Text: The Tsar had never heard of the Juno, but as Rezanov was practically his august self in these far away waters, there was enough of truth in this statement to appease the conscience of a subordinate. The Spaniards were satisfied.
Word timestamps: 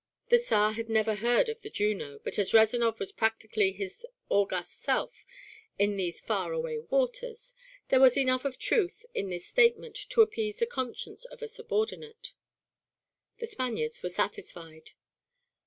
The 0.29 0.39
Tsar 0.39 0.71
had 0.73 0.89
never 0.89 1.13
heard 1.13 1.47
of 1.47 1.61
the 1.61 1.69
Juno, 1.69 2.17
but 2.23 2.39
as 2.39 2.55
Rezanov 2.55 2.99
was 2.99 3.11
practically 3.11 3.71
his 3.71 4.03
august 4.29 4.81
self 4.81 5.23
in 5.77 5.95
these 5.95 6.19
far 6.19 6.53
away 6.53 6.79
waters, 6.79 7.53
there 7.89 7.99
was 7.99 8.17
enough 8.17 8.43
of 8.43 8.57
truth 8.57 9.05
in 9.13 9.29
this 9.29 9.45
statement 9.45 9.95
to 10.09 10.23
appease 10.23 10.57
the 10.57 10.65
conscience 10.65 11.25
of 11.25 11.43
a 11.43 11.47
subordinate. 11.47 12.33
The 13.37 13.45
Spaniards 13.45 14.01
were 14.01 14.09
satisfied. 14.09 14.93